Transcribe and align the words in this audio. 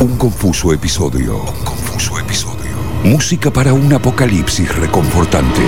Un 0.00 0.16
confuso 0.18 0.72
episodio. 0.72 1.36
Un 1.38 1.64
confuso 1.64 2.18
episodio. 2.18 2.72
Música 3.04 3.50
para 3.50 3.72
un 3.72 3.92
apocalipsis 3.92 4.74
reconfortante. 4.76 5.62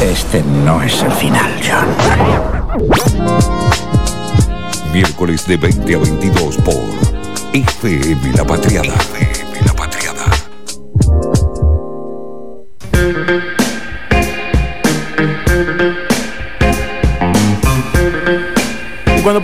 Este 0.00 0.42
no 0.64 0.82
es 0.82 1.02
el 1.02 1.12
final, 1.12 1.52
John. 1.62 1.88
Miércoles 4.92 5.46
de 5.46 5.56
20 5.56 5.94
a 5.94 5.98
22 5.98 6.56
por 6.58 6.84
FM 7.52 8.32
La 8.32 8.44
Patriada. 8.44 8.94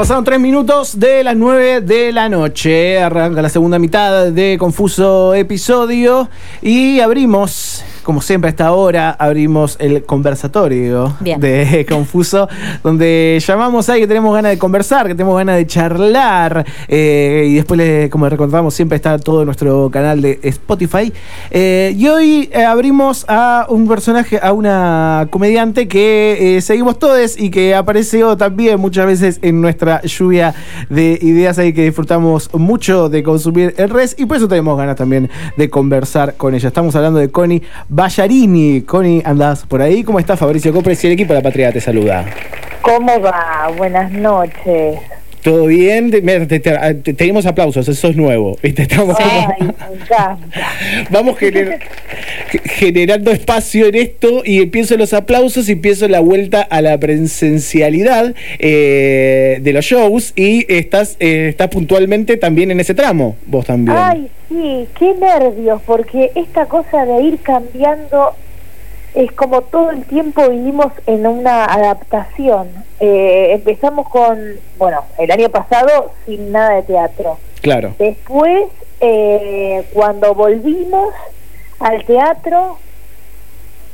Pasaron 0.03 0.25
tres 0.25 0.41
minutos 0.41 0.99
de 0.99 1.23
las 1.23 1.37
9 1.37 1.81
de 1.83 2.11
la 2.11 2.29
noche, 2.29 3.01
arranca 3.01 3.41
la 3.41 3.49
segunda 3.49 3.79
mitad 3.79 4.33
de 4.33 4.57
Confuso 4.59 5.33
Episodio 5.33 6.29
y 6.61 6.99
abrimos, 6.99 7.85
como 8.03 8.21
siempre 8.21 8.49
a 8.49 8.51
esta 8.51 8.73
hora, 8.73 9.11
abrimos 9.11 9.77
el 9.79 10.05
conversatorio 10.05 11.15
Bien. 11.21 11.41
de 11.41 11.87
Confuso, 11.89 12.49
donde 12.83 13.43
llamamos 13.47 13.89
a 13.89 13.93
alguien 13.93 14.09
que 14.09 14.15
tenemos 14.15 14.35
ganas 14.35 14.53
de 14.53 14.59
conversar, 14.59 15.07
que 15.07 15.15
tenemos 15.15 15.37
ganas 15.37 15.57
de 15.57 15.67
charlar 15.67 16.67
eh, 16.89 17.47
y 17.49 17.55
después, 17.55 18.11
como 18.11 18.29
recordamos, 18.29 18.75
siempre 18.75 18.97
está 18.97 19.19
todo 19.19 19.45
nuestro 19.45 19.91
canal 19.91 20.21
de 20.21 20.39
Spotify. 20.43 21.13
Eh, 21.51 21.95
y 21.97 22.09
hoy 22.09 22.51
eh, 22.53 22.65
abrimos 22.65 23.25
a 23.29 23.67
un 23.69 23.87
personaje, 23.89 24.39
a 24.43 24.53
una 24.53 25.29
comediante 25.31 25.89
que 25.89 26.59
seguimos 26.63 26.99
todos 26.99 27.39
y 27.39 27.51
que 27.51 27.75
apareció 27.75 28.37
también 28.37 28.81
muchas 28.81 29.07
veces 29.07 29.39
en 29.43 29.61
nuestra 29.61 30.03
lluvia 30.03 30.55
de 30.89 31.19
ideas 31.23 31.59
ahí 31.59 31.73
que 31.73 31.85
disfrutamos 31.85 32.53
mucho 32.55 33.09
de 33.09 33.23
consumir 33.23 33.75
el 33.77 33.91
res 33.91 34.15
y 34.19 34.27
por 34.27 34.37
eso 34.37 34.49
tenemos 34.49 34.77
ganas 34.77 34.97
también 34.97 35.31
de 35.57 35.71
conversar 35.71 36.35
con 36.37 36.55
ella. 36.55 36.69
Estamos 36.69 36.95
hablando 36.97 37.19
de 37.19 37.31
Connie 37.31 37.63
Ballarini. 37.95 38.81
Connie, 38.87 39.23
andás 39.23 39.67
por 39.67 39.83
ahí. 39.83 40.03
¿Cómo 40.03 40.19
estás, 40.19 40.39
Fabricio 40.39 40.73
Copres? 40.73 41.05
Y 41.05 41.09
el 41.09 41.13
equipo 41.13 41.35
de 41.35 41.41
La 41.41 41.43
Patria 41.43 41.71
te 41.71 41.81
saluda. 41.81 42.25
¿Cómo 42.81 43.21
va? 43.21 43.71
Buenas 43.77 44.11
noches. 44.11 44.99
¿Todo 45.43 45.67
bien? 45.67 46.11
Te- 46.11 46.23
te- 46.23 46.61
te- 46.61 46.95
te- 46.95 47.15
tenemos 47.15 47.47
aplausos, 47.47 47.89
eso 47.89 48.09
es 48.09 48.17
nuevo. 48.17 48.57
¿viste? 48.63 48.83
Estamos 48.83 49.17
Ay. 49.19 49.69
Vamos 51.11 51.37
gener- 51.39 51.81
generando 52.65 53.31
espacio 53.33 53.87
en 53.87 53.97
esto 53.97 54.43
y 54.45 54.63
empiezo 54.63 54.97
los 54.97 55.13
aplausos 55.13 55.69
y 55.69 55.73
empiezo 55.73 56.07
la 56.09 56.21
vuelta 56.21 56.63
a 56.63 56.81
la 56.81 56.99
presencialidad 56.99 58.35
eh, 58.59 59.59
de 59.63 59.73
los 59.73 59.85
shows 59.85 60.33
y 60.37 60.65
estás, 60.73 61.17
eh, 61.19 61.49
estás 61.51 61.69
puntualmente 61.69 62.37
también 62.37 62.71
en 62.71 62.79
ese 62.81 62.95
tramo, 62.95 63.37
vos 63.47 63.67
también. 63.67 63.97
Ay, 63.99 64.29
sí, 64.49 64.87
qué 64.99 65.13
nervios, 65.21 65.81
porque 65.85 66.31
esta 66.37 66.67
cosa 66.67 67.05
de 67.05 67.23
ir 67.23 67.39
cambiando 67.41 68.37
es 69.15 69.31
como 69.33 69.63
todo 69.63 69.91
el 69.91 70.05
tiempo 70.05 70.49
vivimos 70.49 70.93
en 71.07 71.27
una 71.27 71.65
adaptación. 71.65 72.69
Eh, 73.01 73.49
empezamos 73.53 74.09
con, 74.09 74.39
bueno, 74.79 75.05
el 75.19 75.31
año 75.31 75.49
pasado 75.51 76.13
sin 76.25 76.53
nada 76.53 76.77
de 76.77 76.83
teatro. 76.83 77.39
Claro, 77.61 77.95
Después, 77.99 78.69
eh, 79.01 79.85
cuando 79.93 80.35
volvimos 80.35 81.15
al 81.79 82.05
teatro, 82.05 82.79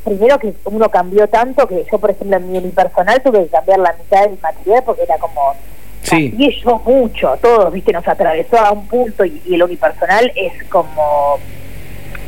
primero 0.05 0.38
que 0.38 0.55
uno 0.64 0.88
cambió 0.88 1.28
tanto 1.28 1.66
que 1.66 1.84
yo, 1.91 1.98
por 1.98 2.10
ejemplo, 2.10 2.36
en 2.36 2.53
mi 2.53 2.58
unipersonal 2.58 3.20
tuve 3.22 3.44
que 3.44 3.50
cambiar 3.50 3.80
la 3.80 3.94
mitad 3.94 4.22
de 4.22 4.30
mi 4.30 4.38
material 4.41 4.82
porque 4.84 5.03
era 5.03 5.19
como... 5.19 5.55
Sí. 6.03 6.34
Y 6.38 6.62
yo 6.62 6.80
mucho, 6.86 7.36
todos, 7.42 7.70
viste, 7.72 7.92
nos 7.92 8.06
atravesó 8.06 8.56
a 8.58 8.70
un 8.70 8.86
punto 8.86 9.25
y, 9.25 9.42
y 9.44 9.56
el 9.56 9.62
unipersonal 9.64 10.32
es 10.34 10.64
como... 10.64 11.38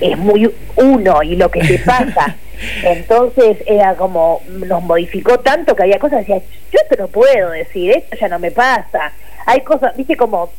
Es 0.00 0.16
muy 0.18 0.50
uno 0.76 1.22
y 1.22 1.36
lo 1.36 1.50
que 1.50 1.60
te 1.60 1.78
pasa. 1.84 2.36
Entonces 2.84 3.58
era 3.66 3.94
como, 3.94 4.41
nos 4.48 4.82
modificó 4.82 5.38
tanto 5.41 5.75
que 5.75 5.82
había 5.84 5.98
cosas 5.98 6.25
que 6.26 6.34
decía, 6.34 6.50
yo 6.72 6.78
esto 6.82 6.97
no 6.98 7.08
puedo 7.08 7.50
decir, 7.50 7.91
esto 7.92 8.16
ya 8.20 8.28
no 8.28 8.38
me 8.38 8.50
pasa. 8.50 9.12
Hay 9.47 9.60
cosas, 9.62 9.97
viste, 9.97 10.16
como 10.16 10.50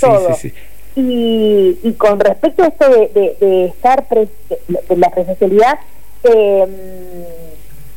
todo. 0.00 0.34
sí, 0.34 0.50
sí. 0.50 0.54
Y, 0.96 1.78
y 1.82 1.92
con 1.94 2.20
respecto 2.20 2.62
a 2.62 2.68
esto 2.68 2.88
de, 2.88 3.08
de- 3.08 3.36
de 3.40 3.64
estar, 3.66 4.06
pres- 4.08 4.28
de, 4.48 4.58
de 4.88 4.96
la 4.96 5.10
presencialidad, 5.10 5.78
eh, 6.22 6.66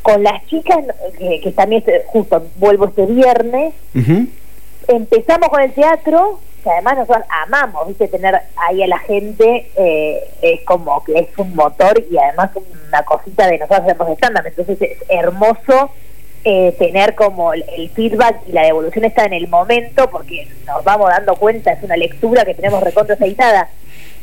con 0.01 0.23
las 0.23 0.45
chicas, 0.47 0.79
que, 1.17 1.39
que 1.41 1.51
también 1.51 1.83
justo 2.07 2.45
vuelvo 2.57 2.85
este 2.85 3.05
viernes, 3.05 3.73
empezamos 4.87 5.49
con 5.49 5.61
el 5.61 5.71
teatro, 5.73 6.39
que 6.67 6.73
además 6.73 6.97
nosotros 6.97 7.25
amamos, 7.45 7.87
viste, 7.87 8.09
tener 8.09 8.35
ahí 8.57 8.83
a 8.83 8.87
la 8.87 8.99
gente, 8.99 9.71
eh, 9.77 10.19
es 10.41 10.61
como 10.65 11.01
que 11.05 11.17
es 11.17 11.27
un 11.37 11.55
motor 11.55 12.03
y 12.11 12.17
además 12.17 12.49
una 12.89 13.03
cosita 13.03 13.47
de 13.47 13.57
nosotros 13.57 13.85
hacemos 13.87 14.09
estándar, 14.09 14.45
entonces 14.45 14.81
es 14.81 14.97
hermoso 15.07 15.91
eh, 16.43 16.73
tener 16.77 17.15
como 17.15 17.53
el, 17.53 17.63
el 17.77 17.89
feedback 17.91 18.37
y 18.47 18.51
la 18.51 18.63
devolución 18.63 19.05
está 19.05 19.23
en 19.25 19.33
el 19.33 19.47
momento 19.47 20.09
porque 20.09 20.47
nos 20.65 20.83
vamos 20.83 21.09
dando 21.09 21.35
cuenta, 21.35 21.71
es 21.71 21.81
una 21.83 21.95
lectura 21.95 22.43
que 22.43 22.53
tenemos 22.53 22.81
recontra 22.83 23.15
aceitada. 23.15 23.69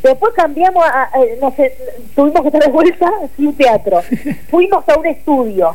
Después 0.02 0.34
cambiamos, 0.34 0.84
a, 0.84 1.04
a- 1.04 1.10
no 1.40 1.50
sé, 1.56 1.74
tuvimos 2.14 2.42
que 2.42 2.48
estar 2.48 2.62
de 2.62 2.70
vuelta 2.70 3.10
sin 3.36 3.56
teatro. 3.56 4.02
Fuimos 4.50 4.86
a 4.88 4.98
un 4.98 5.06
estudio, 5.06 5.74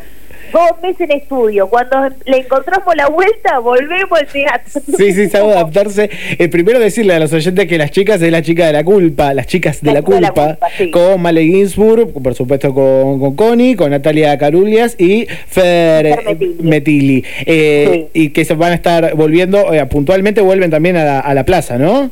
dos 0.52 0.82
meses 0.82 1.02
en 1.02 1.12
estudio. 1.12 1.68
Cuando 1.68 2.10
le 2.26 2.38
encontramos 2.38 2.96
la 2.96 3.08
vuelta, 3.08 3.60
volvemos 3.60 4.20
al 4.20 4.28
teatro. 4.28 4.82
Sí, 4.98 5.14
sí, 5.14 5.30
sabe 5.30 5.52
adaptarse. 5.54 6.10
El 6.38 6.50
primero 6.50 6.80
decirle 6.80 7.14
a 7.16 7.20
los 7.20 7.32
oyentes 7.34 7.68
que 7.68 7.78
las 7.78 7.92
chicas 7.92 8.22
es 8.22 8.32
la 8.32 8.42
chica 8.42 8.68
de 8.68 8.74
la 8.74 8.84
culpa, 8.84 9.34
las 9.34 9.48
chicas 9.48 9.82
de 9.82 9.88
La 9.94 9.94
la 9.94 10.00
chica 10.02 10.16
de 10.16 10.22
la 10.22 10.32
culpa, 10.32 10.70
sí. 10.78 10.92
con 10.92 11.22
Male 11.22 11.44
Ginsburg, 11.44 12.12
por 12.22 12.34
supuesto 12.36 12.74
con, 12.74 13.20
con 13.20 13.36
Connie, 13.36 13.76
con 13.76 13.92
Natalia 13.92 14.38
Carulias 14.38 14.96
y 15.00 15.28
Fer 15.48 16.06
eh, 16.06 16.16
Metilli. 16.26 16.64
Metilli. 16.64 17.24
Eh, 17.46 18.08
Y 18.14 18.30
que 18.30 18.46
se 18.46 18.54
van 18.56 18.72
a 18.72 18.76
estar 18.76 19.16
volviendo, 19.16 19.74
eh, 19.74 19.86
puntualmente 19.86 20.42
vuelven 20.42 20.70
también 20.72 20.98
a 20.98 21.04
la, 21.04 21.20
a 21.20 21.34
la 21.34 21.44
plaza, 21.44 21.78
¿no? 21.78 22.10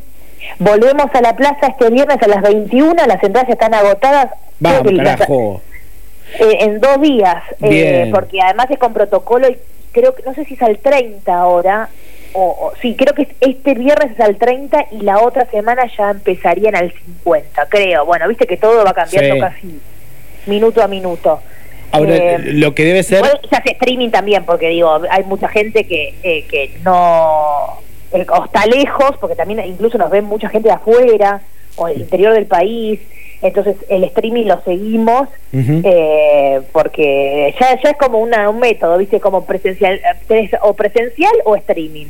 Volvemos 0.59 1.07
a 1.13 1.21
la 1.21 1.35
plaza 1.35 1.67
este 1.67 1.89
viernes 1.89 2.17
a 2.21 2.27
las 2.27 2.41
21, 2.41 2.93
las 3.07 3.21
entradas 3.23 3.49
están 3.49 3.73
agotadas. 3.73 4.27
Vamos, 4.59 4.83
que 4.83 4.91
las- 4.93 5.15
carajo. 5.17 5.61
Eh, 6.39 6.57
en 6.61 6.79
dos 6.79 7.01
días, 7.01 7.43
eh, 7.61 8.09
porque 8.13 8.39
además 8.41 8.67
es 8.69 8.77
con 8.77 8.93
protocolo 8.93 9.47
y 9.49 9.57
creo 9.91 10.13
que, 10.15 10.23
no 10.23 10.33
sé 10.33 10.45
si 10.45 10.53
es 10.55 10.61
al 10.61 10.77
30 10.79 11.33
ahora, 11.33 11.89
o, 12.33 12.43
o- 12.43 12.73
sí, 12.81 12.95
creo 12.95 13.13
que 13.15 13.27
este 13.39 13.73
viernes 13.73 14.11
es 14.11 14.19
al 14.19 14.35
30 14.37 14.85
y 14.91 15.01
la 15.01 15.19
otra 15.21 15.45
semana 15.45 15.89
ya 15.97 16.11
empezarían 16.11 16.75
al 16.75 16.91
50, 16.91 17.65
creo. 17.69 18.05
Bueno, 18.05 18.27
viste 18.27 18.45
que 18.45 18.57
todo 18.57 18.83
va 18.83 18.93
cambiando 18.93 19.35
Sí. 19.35 19.39
casi 19.39 19.79
minuto 20.45 20.81
a 20.83 20.87
minuto. 20.87 21.39
Ahora, 21.91 22.15
Eh, 22.15 22.37
lo 22.53 22.75
que 22.75 22.83
debe 22.83 23.01
ser... 23.01 23.23
Se 23.49 23.55
hace 23.55 23.71
streaming 23.71 24.09
también, 24.09 24.43
porque 24.45 24.67
digo, 24.69 25.01
hay 25.09 25.23
mucha 25.23 25.47
gente 25.47 25.85
que, 25.85 26.13
eh, 26.21 26.43
que 26.49 26.77
no. 26.83 27.79
o 28.11 28.45
está 28.45 28.65
lejos, 28.65 29.11
porque 29.19 29.35
también 29.35 29.65
incluso 29.65 29.97
nos 29.97 30.09
ven 30.11 30.25
mucha 30.25 30.49
gente 30.49 30.67
de 30.67 30.75
afuera 30.75 31.41
o 31.77 31.87
del 31.87 32.01
interior 32.01 32.33
del 32.33 32.45
país. 32.45 32.99
Entonces, 33.41 33.75
el 33.89 34.03
streaming 34.05 34.45
lo 34.45 34.61
seguimos 34.63 35.27
eh, 35.53 36.59
porque 36.71 37.53
ya, 37.59 37.79
ya 37.81 37.89
es 37.91 37.97
como 37.97 38.19
una, 38.19 38.49
un 38.49 38.59
método, 38.59 38.97
¿viste? 38.97 39.19
Como 39.19 39.45
presencial, 39.45 39.99
eh, 40.29 40.49
o 40.61 40.73
presencial 40.73 41.31
o 41.45 41.55
streaming. 41.55 42.05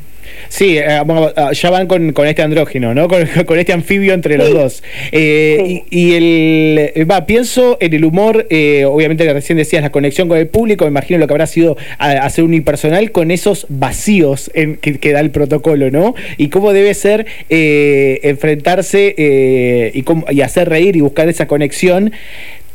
Sí, 0.50 0.78
eh, 0.78 0.86
ah, 0.88 1.52
ya 1.54 1.70
van 1.70 1.88
con, 1.88 2.12
con 2.12 2.28
este 2.28 2.42
andrógino, 2.42 2.94
¿no? 2.94 3.08
Con, 3.08 3.26
con 3.46 3.58
este 3.60 3.72
anfibio 3.74 4.14
entre 4.14 4.38
los 4.38 4.54
dos. 4.54 4.84
Eh, 5.12 5.56
Sí. 5.58 5.84
Y, 5.90 6.00
y 6.12 6.16
el. 6.16 7.10
Va, 7.10 7.26
pienso 7.26 7.78
en 7.80 7.94
el 7.94 8.04
humor, 8.06 8.46
eh, 8.50 8.86
obviamente 8.86 9.24
que 9.26 9.34
recién 9.34 9.58
decías 9.58 9.82
la 9.82 9.92
conexión 9.92 10.28
con 10.28 10.38
el 10.38 10.48
público, 10.48 10.84
me 10.86 10.90
imagino 10.90 11.20
lo 11.20 11.28
que 11.28 11.34
habrá 11.34 11.48
sido 11.48 11.78
hacer 11.98 12.44
unipersonal 12.44 13.12
con 13.12 13.32
esos 13.32 13.66
vacíos 13.70 14.52
en, 14.54 14.76
que, 14.78 15.00
que 15.00 15.12
da 15.14 15.20
el 15.22 15.32
protocolo, 15.32 15.90
¿no? 15.92 16.16
Y 16.38 16.50
cómo 16.50 16.74
debe 16.74 16.94
ser 16.94 17.26
enfrentarse 18.24 19.16
y, 19.94 20.04
cómo- 20.04 20.26
y 20.30 20.42
hacer 20.42 20.70
reír 20.70 20.96
y 20.96 21.02
buscar 21.02 21.17
esa 21.26 21.48
conexión 21.48 22.12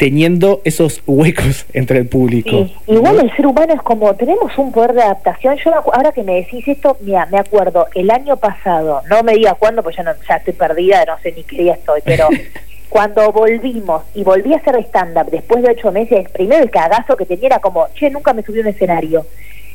teniendo 0.03 0.63
esos 0.65 1.01
huecos 1.07 1.65
entre 1.73 1.99
el 1.99 2.09
público. 2.09 2.51
Sí, 2.51 2.75
igual 2.89 3.21
el 3.21 3.37
ser 3.37 3.47
humano 3.47 3.73
es 3.73 3.83
como, 3.83 4.15
tenemos 4.15 4.57
un 4.59 4.73
poder 4.73 4.95
de 4.95 5.03
adaptación. 5.03 5.57
Yo 5.59 5.73
ahora 5.75 6.11
que 6.11 6.25
me 6.25 6.35
decís 6.35 6.67
esto, 6.67 6.97
mira, 7.03 7.27
me 7.27 7.39
acuerdo, 7.39 7.87
el 7.95 8.11
año 8.11 8.37
pasado, 8.37 9.03
no 9.09 9.23
me 9.23 9.35
digas 9.35 9.55
cuándo, 9.59 9.83
pues 9.83 9.97
ya, 9.97 10.03
no, 10.03 10.11
ya 10.29 10.37
estoy 10.37 10.55
perdida, 10.55 11.05
no 11.05 11.19
sé 11.21 11.33
ni 11.33 11.45
qué 11.45 11.63
día 11.63 11.75
estoy, 11.75 12.01
pero 12.05 12.29
cuando 12.89 13.31
volvimos 13.31 14.03
y 14.15 14.25
volví 14.25 14.53
a 14.53 14.57
hacer 14.57 14.75
stand-up 14.87 15.31
después 15.31 15.63
de 15.63 15.71
ocho 15.71 15.93
meses, 15.93 16.29
primero 16.31 16.63
el 16.63 16.71
cagazo 16.71 17.17
que 17.17 17.25
tenía 17.25 17.47
era 17.47 17.59
como, 17.61 17.87
che, 17.95 18.11
nunca 18.11 18.33
me 18.33 18.43
subí 18.43 18.59
a 18.59 18.63
un 18.63 18.69
escenario. 18.69 19.25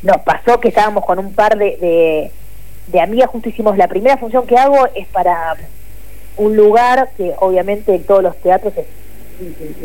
Nos 0.04 0.18
pasó 0.18 0.60
que 0.60 0.68
estábamos 0.68 1.06
con 1.06 1.20
un 1.20 1.34
par 1.34 1.58
de, 1.58 1.78
de, 1.78 2.32
de 2.88 3.00
amigas, 3.00 3.30
justo 3.30 3.48
hicimos 3.48 3.78
la 3.78 3.88
primera 3.88 4.18
función 4.18 4.46
que 4.46 4.58
hago 4.58 4.88
es 4.94 5.08
para 5.08 5.56
un 6.38 6.56
lugar 6.56 7.10
que 7.18 7.34
obviamente 7.40 7.94
en 7.96 8.04
todos 8.04 8.24
los 8.24 8.36
teatros 8.38 8.74
es 8.78 8.86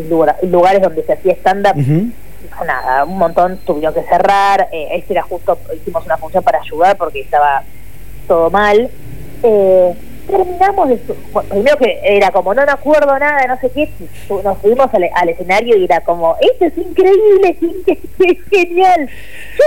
lugar- 0.08 0.38
lugares 0.42 0.82
donde 0.82 1.02
se 1.04 1.12
hacía 1.12 1.32
stand-up. 1.34 1.76
No, 1.76 2.64
nada, 2.64 3.04
un 3.04 3.18
montón 3.18 3.58
tuvieron 3.58 3.94
que 3.94 4.02
cerrar, 4.02 4.68
eh, 4.72 4.88
este 4.92 5.12
era 5.14 5.22
justo, 5.22 5.58
hicimos 5.74 6.04
una 6.04 6.16
función 6.16 6.42
para 6.42 6.60
ayudar 6.60 6.96
porque 6.96 7.20
estaba 7.20 7.62
todo 8.26 8.50
mal. 8.50 8.90
Eh, 9.42 9.94
terminamos 10.26 10.88
de 10.88 11.00
bueno, 11.32 11.48
primero 11.48 11.76
que 11.76 12.00
era 12.02 12.30
como 12.30 12.54
no 12.54 12.64
me 12.64 12.72
acuerdo 12.72 13.18
nada 13.18 13.44
no 13.48 13.58
sé 13.58 13.70
qué 13.70 13.88
nos 14.42 14.58
fuimos 14.58 14.88
al, 14.94 15.28
escenario 15.28 15.76
y 15.76 15.84
era 15.84 16.00
como 16.00 16.36
esto 16.40 16.66
es 16.66 16.78
increíble 16.78 17.56
es, 17.60 18.38
genial 18.50 19.08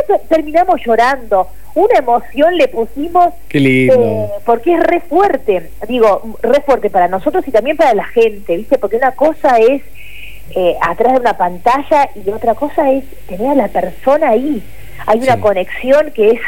ya 0.10 0.18
terminamos 0.30 0.80
llorando 0.86 1.50
una 1.76 2.00
emoción 2.00 2.58
le 2.58 2.68
pusimos 2.68 3.34
Qué 3.48 3.60
lindo. 3.60 3.94
Eh, 3.94 4.30
porque 4.46 4.74
es 4.74 4.84
re 4.84 5.02
fuerte 5.02 5.70
digo 5.88 6.38
re 6.42 6.62
fuerte 6.62 6.90
para 6.90 7.08
nosotros 7.08 7.48
y 7.48 7.52
también 7.52 7.78
para 7.78 7.94
la 7.94 8.06
gente 8.06 8.58
viste 8.58 8.78
porque 8.78 8.96
una 8.98 9.12
cosa 9.12 9.58
es 9.60 9.82
eh, 10.56 10.76
atrás 10.82 11.14
de 11.14 11.20
una 11.20 11.38
pantalla 11.38 12.10
y 12.16 12.30
otra 12.30 12.56
cosa 12.56 12.92
es 12.92 13.04
tener 13.28 13.50
a 13.50 13.56
la 13.56 13.68
persona 13.68 14.30
ahí 14.30 14.64
hay 15.06 15.20
una 15.20 15.40
conexión 15.40 16.12
que 16.12 16.32
es 16.32 16.42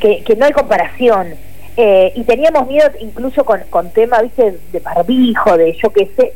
que, 0.00 0.22
que 0.24 0.36
no 0.36 0.46
hay 0.46 0.52
comparación 0.52 1.34
eh, 1.76 2.12
y 2.14 2.24
teníamos 2.24 2.66
miedo 2.68 2.90
incluso 3.00 3.44
con, 3.44 3.60
con 3.70 3.90
tema, 3.90 4.20
viste, 4.20 4.58
de 4.72 4.80
barbijo, 4.80 5.56
de 5.56 5.72
yo 5.72 5.90
qué 5.92 6.10
sé. 6.16 6.32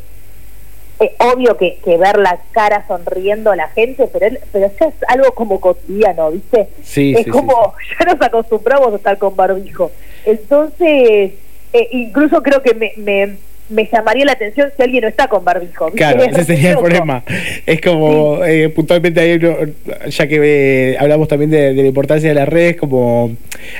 Obvio 1.19 1.57
que, 1.57 1.79
que, 1.85 1.97
ver 1.97 2.19
la 2.19 2.39
cara 2.53 2.87
sonriendo 2.87 3.51
a 3.51 3.57
la 3.57 3.69
gente, 3.69 4.09
pero 4.13 4.37
pero 4.53 4.67
eso 4.67 4.85
es 4.87 4.95
algo 5.09 5.33
como 5.33 5.61
cotidiano, 5.61 6.31
¿viste? 6.31 6.69
Sí, 6.83 7.15
es 7.17 7.27
como, 7.27 7.75
ya 7.99 8.13
nos 8.13 8.23
acostumbramos 8.23 8.93
a 8.93 8.97
estar 8.97 9.19
con 9.19 9.35
barbijo. 9.35 9.91
Entonces, 10.25 11.33
eh, 11.73 11.89
incluso 11.93 12.43
creo 12.43 12.63
que 12.63 12.75
me, 12.75 12.93
me 12.97 13.37
me 13.69 13.89
llamaría 13.91 14.25
la 14.25 14.33
atención 14.33 14.71
si 14.77 14.83
alguien 14.83 15.03
no 15.03 15.09
está 15.09 15.29
con 15.29 15.45
barbijo. 15.45 15.91
Claro, 15.93 16.23
ese 16.31 16.45
sería 16.45 16.73
el 16.73 16.79
problema. 16.79 17.23
Es 17.67 17.81
como, 17.81 18.45
eh, 18.45 18.69
puntualmente, 18.69 19.21
hay 19.21 19.41
ya 20.11 20.27
que 20.27 20.93
eh, 20.93 20.97
hablamos 20.99 21.29
también 21.29 21.51
de, 21.51 21.73
la 21.73 21.83
importancia 21.83 22.29
de 22.29 22.35
las 22.35 22.49
redes, 22.49 22.77
como 22.77 23.35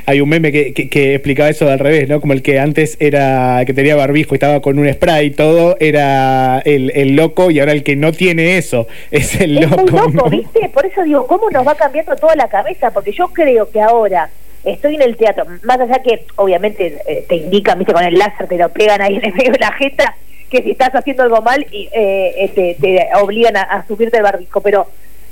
hay 0.07 0.21
un 0.21 0.29
meme 0.29 0.53
que, 0.53 0.73
que, 0.73 1.15
explicaba 1.15 1.51
eso 1.51 1.69
al 1.69 1.79
revés, 1.79 2.09
¿no? 2.09 2.21
Como 2.21 2.33
el 2.33 2.43
que 2.43 2.59
antes 2.59 2.97
era, 3.01 3.63
que 3.67 3.75
tenía 3.75 3.97
barbijo 3.97 4.35
y 4.35 4.37
estaba 4.37 4.61
con 4.61 4.79
un 4.79 4.91
spray 4.93 5.27
y 5.27 5.31
todo, 5.31 5.77
era 5.81 6.61
el, 6.65 6.91
el 6.95 7.17
loco 7.17 7.51
y 7.51 7.61
ahora 7.61 7.73
el 7.73 7.83
que 7.83 7.97
no 7.97 8.13
tiene 8.13 8.57
eso 8.57 8.87
es 9.11 9.41
el 9.41 9.57
loco. 9.57 9.81
El 9.81 10.15
loco 10.15 10.31
¿viste? 10.31 10.69
Por 10.73 10.87
eso 10.87 11.03
digo, 11.03 11.27
¿cómo 11.27 11.51
nos 11.51 11.67
va 11.67 11.75
cambiando 11.75 12.17
toda 12.17 12.35
la 12.37 12.49
cabeza? 12.49 12.91
Porque 12.91 13.13
yo 13.13 13.29
creo 13.29 13.71
que 13.71 13.81
ahora 13.81 14.31
estoy 14.65 14.95
en 14.97 15.03
el 15.03 15.17
teatro, 15.17 15.45
más 15.63 15.79
allá 15.79 16.01
que 16.01 16.27
obviamente 16.37 16.99
eh, 17.07 17.25
te 17.29 17.37
indican, 17.37 17.79
viste, 17.79 17.93
con 17.93 18.05
el 18.05 18.19
láser 18.19 18.47
te 18.47 18.57
lo 18.57 18.69
pegan 18.71 19.01
ahí 19.01 19.17
en 19.23 19.25
el 19.27 19.35
medio 19.35 19.53
de 19.53 19.59
la 19.59 19.73
jeta, 19.73 20.17
que 20.51 20.63
si 20.63 20.71
estás 20.71 20.95
haciendo 20.95 21.23
algo 21.23 21.43
mal 21.43 21.67
y, 21.71 21.89
eh, 21.93 22.51
eh, 22.57 22.77
te, 22.81 23.09
obligan 23.21 23.57
a, 23.57 23.85
subirte 23.87 24.17
el 24.17 24.23
barbijo, 24.23 24.61
pero 24.61 24.87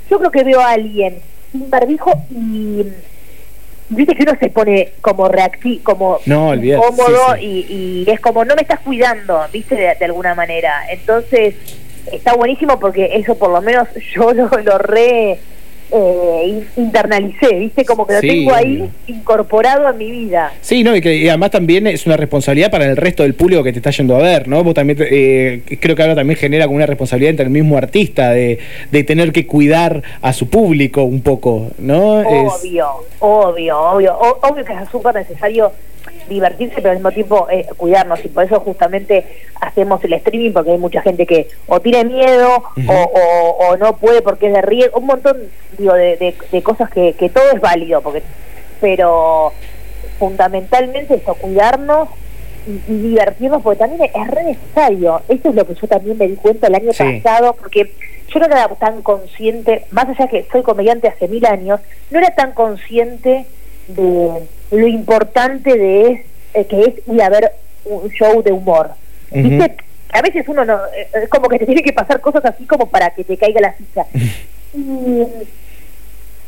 yo 0.09 0.19
creo 0.19 0.31
que 0.31 0.43
veo 0.43 0.59
a 0.59 0.71
alguien 0.71 1.19
sin 1.51 1.69
barbijo 1.69 2.11
y 2.29 2.83
viste 3.89 4.15
que 4.15 4.23
uno 4.23 4.33
se 4.39 4.49
pone 4.49 4.91
como 5.01 5.29
reactivo, 5.29 5.83
como 5.83 6.19
cómodo 6.25 7.37
Y, 7.39 8.05
es 8.07 8.19
como 8.19 8.43
no 8.43 8.55
me 8.55 8.61
estás 8.61 8.79
cuidando, 8.79 9.41
viste, 9.51 9.75
de, 9.75 10.05
alguna 10.05 10.35
manera. 10.35 10.83
Entonces 10.89 11.55
está 12.11 12.33
buenísimo 12.33 12.79
porque 12.79 13.11
eso 13.13 13.37
por 13.37 13.49
lo 13.49 13.61
menos 13.61 13.87
yo 14.15 14.33
lo, 14.33 14.49
lo 14.49 14.77
re 14.77 15.39
eh, 15.93 16.63
internalicé, 16.75 17.53
¿viste? 17.55 17.85
Como 17.85 18.07
que 18.07 18.13
lo 18.13 18.21
tengo 18.21 18.53
ahí 18.53 18.89
incorporado 19.07 19.87
a 19.87 19.93
mi 19.93 20.09
vida. 20.09 20.51
Sí, 20.61 20.83
no, 20.83 20.95
y 20.95 21.01
que 21.01 21.29
además 21.29 21.51
también 21.51 21.85
es 21.87 22.05
una 22.05 22.17
responsabilidad 22.17 22.71
para 22.71 22.85
el 22.85 22.97
resto 22.97 23.23
del 23.23 23.35
público 23.35 23.63
que 23.63 23.71
te 23.71 23.79
está 23.79 23.91
yendo 23.91 24.15
a 24.15 24.19
ver, 24.19 24.47
¿no? 24.47 24.63
Vos 24.63 24.73
también, 24.73 24.97
eh, 25.01 25.61
creo 25.79 25.95
que 25.95 26.01
ahora 26.01 26.15
también 26.15 26.37
genera 26.37 26.65
como 26.65 26.77
una 26.77 26.87
responsabilidad 26.87 27.31
entre 27.31 27.45
el 27.45 27.51
mismo 27.51 27.77
artista 27.77 28.31
de, 28.31 28.59
de 28.91 29.03
tener 29.03 29.31
que 29.31 29.45
cuidar 29.45 30.01
a 30.21 30.33
su 30.33 30.49
público 30.49 31.03
un 31.03 31.21
poco, 31.21 31.71
¿no? 31.77 32.19
Obvio, 32.19 32.87
obvio, 33.19 33.79
obvio, 33.79 34.17
obvio 34.17 34.65
que 34.65 34.73
es 34.73 34.89
súper 34.89 35.15
necesario 35.15 35.71
divertirse, 36.29 36.75
pero 36.75 36.89
al 36.89 36.97
mismo 36.97 37.11
tiempo 37.11 37.47
eh, 37.49 37.67
cuidarnos. 37.77 38.23
Y 38.23 38.29
por 38.29 38.43
eso 38.43 38.59
justamente 38.59 39.25
hacemos 39.61 40.03
el 40.03 40.13
streaming, 40.13 40.51
porque 40.51 40.71
hay 40.71 40.77
mucha 40.77 41.01
gente 41.01 41.25
que 41.25 41.47
o 41.67 41.79
tiene 41.79 42.05
miedo 42.05 42.63
o, 42.87 43.55
o, 43.69 43.77
no 43.77 43.97
puede 43.97 44.21
porque 44.21 44.47
es 44.47 44.53
de 44.53 44.61
riesgo. 44.61 44.99
Un 44.99 45.07
montón 45.07 45.37
digo, 45.77 45.93
de, 45.93 46.35
de, 46.51 46.63
cosas 46.63 46.89
que, 46.89 47.13
que, 47.13 47.29
todo 47.29 47.43
es 47.51 47.61
válido, 47.61 48.01
porque 48.01 48.23
pero 48.79 49.53
fundamentalmente 50.19 51.15
eso, 51.15 51.35
cuidarnos 51.35 52.09
y, 52.67 52.93
divertirnos, 52.93 53.61
porque 53.61 53.79
también 53.79 54.09
es 54.13 54.27
re 54.27 54.43
necesario. 54.43 55.21
Eso 55.27 55.49
es 55.49 55.55
lo 55.55 55.65
que 55.65 55.75
yo 55.75 55.87
también 55.87 56.17
me 56.17 56.27
di 56.27 56.35
cuenta 56.35 56.67
el 56.67 56.75
año 56.75 56.91
pasado, 56.91 57.53
porque 57.53 57.91
yo 58.27 58.39
no 58.39 58.45
era 58.45 58.67
tan 58.69 59.01
consciente, 59.01 59.85
más 59.91 60.07
allá 60.09 60.27
que 60.27 60.45
soy 60.51 60.63
comediante 60.63 61.07
hace 61.07 61.27
mil 61.27 61.45
años, 61.45 61.79
no 62.09 62.19
era 62.19 62.33
tan 62.35 62.53
consciente 62.53 63.45
de 63.87 64.29
lo 64.73 64.87
importante 64.87 65.77
de 65.77 66.25
eh, 66.53 66.65
que 66.65 66.81
es 66.81 67.07
ir 67.07 67.21
a 67.21 67.29
ver 67.29 67.51
un 67.85 68.09
show 68.09 68.41
de 68.41 68.51
humor. 68.51 68.91
A 70.11 70.21
veces 70.21 70.47
uno 70.47 70.63
no, 70.63 70.77
eh, 70.95 71.07
es 71.23 71.29
como 71.29 71.47
que 71.49 71.59
te 71.59 71.65
tiene 71.65 71.81
que 71.81 71.93
pasar 71.93 72.21
cosas 72.21 72.45
así 72.45 72.65
como 72.65 72.87
para 72.87 73.09
que 73.11 73.23
te 73.23 73.37
caiga 73.37 73.61
la 73.61 73.73
ficha. 73.73 74.05
Y, 74.75 75.27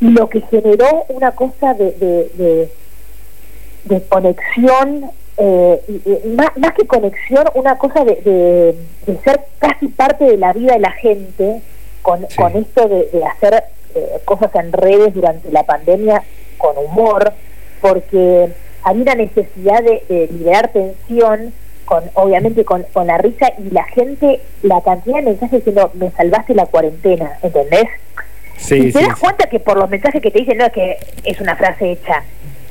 lo 0.00 0.28
que 0.28 0.42
generó 0.42 1.04
una 1.08 1.30
cosa 1.30 1.72
de, 1.72 2.68
de, 3.84 4.02
conexión, 4.08 5.10
eh, 5.38 5.80
más, 6.36 6.74
que 6.74 6.86
conexión, 6.86 7.46
una 7.54 7.78
cosa 7.78 8.04
de, 8.04 8.74
ser 9.24 9.40
casi 9.58 9.86
parte 9.88 10.24
de 10.24 10.36
la 10.36 10.52
vida 10.52 10.74
de 10.74 10.80
la 10.80 10.90
gente 10.90 11.62
con, 12.02 12.26
con 12.36 12.56
esto 12.56 12.88
de, 12.88 13.24
hacer 13.24 13.64
cosas 14.24 14.54
en 14.56 14.72
redes 14.72 15.14
durante 15.14 15.50
la 15.50 15.62
pandemia 15.62 16.22
con 16.58 16.76
humor, 16.76 17.32
porque 17.80 18.48
hay 18.82 19.00
una 19.00 19.14
necesidad 19.14 19.82
de, 19.82 20.28
liberar 20.30 20.68
tensión, 20.72 21.52
con 21.84 22.02
obviamente 22.14 22.64
con, 22.64 22.84
con, 22.92 23.06
la 23.06 23.18
risa 23.18 23.52
y 23.58 23.70
la 23.70 23.84
gente, 23.84 24.40
la 24.62 24.80
cantidad 24.80 25.16
de 25.16 25.22
mensajes 25.22 25.64
diciendo, 25.64 25.90
me 25.94 26.10
salvaste 26.10 26.54
la 26.54 26.66
cuarentena, 26.66 27.38
¿entendés? 27.42 27.88
Sí, 28.56 28.88
y 28.88 28.92
te 28.92 29.02
das 29.02 29.18
cuenta 29.18 29.48
que 29.48 29.60
por 29.60 29.76
los 29.78 29.88
mensajes 29.88 30.20
que 30.20 30.30
te 30.30 30.40
dicen, 30.40 30.58
no 30.58 30.64
es 30.64 30.72
que 30.72 30.96
es 31.24 31.40
una 31.40 31.54
frase 31.56 31.92
hecha, 31.92 32.24